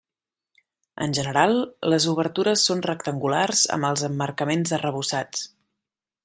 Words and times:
En 1.07 1.11
general, 1.17 1.53
les 1.93 2.07
obertures 2.13 2.63
són 2.71 2.81
rectangulars 2.87 3.61
amb 3.77 3.89
els 3.91 4.07
emmarcaments 4.09 4.75
arrebossats. 4.79 5.47